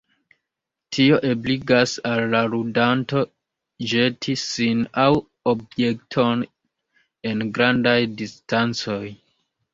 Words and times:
Tio 0.95 1.17
ebligas 1.31 1.91
al 2.11 2.21
la 2.35 2.41
ludanto 2.53 3.21
ĵeti 3.91 4.35
sin 4.45 4.81
aŭ 5.03 5.07
objektojn 5.55 6.43
en 7.35 7.47
grandaj 7.61 7.97
distancoj. 8.25 9.01